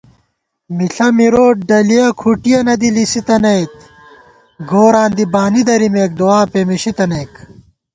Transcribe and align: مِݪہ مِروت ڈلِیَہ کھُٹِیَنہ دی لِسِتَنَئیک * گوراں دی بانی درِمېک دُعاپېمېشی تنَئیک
مِݪہ 0.75 1.07
مِروت 1.17 1.55
ڈلِیَہ 1.69 2.05
کھُٹِیَنہ 2.19 2.75
دی 2.81 2.89
لِسِتَنَئیک 2.95 3.73
* 4.19 4.69
گوراں 4.69 5.09
دی 5.15 5.25
بانی 5.33 5.61
درِمېک 5.67 6.11
دُعاپېمېشی 6.19 6.91
تنَئیک 6.97 7.33